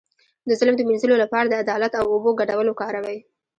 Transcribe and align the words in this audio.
د 0.47 0.49
ظلم 0.59 0.75
د 0.77 0.81
مینځلو 0.87 1.15
لپاره 1.23 1.47
د 1.47 1.53
عدالت 1.63 1.93
او 1.99 2.05
اوبو 2.13 2.29
ګډول 2.39 2.67
وکاروئ 2.69 3.19